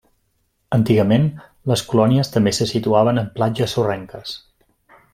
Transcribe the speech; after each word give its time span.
Antigament, 0.77 1.27
les 1.73 1.85
colònies 1.93 2.33
també 2.39 2.57
se 2.61 2.69
situaven 2.73 3.23
en 3.25 3.31
platges 3.39 3.77
sorrenques. 3.81 4.37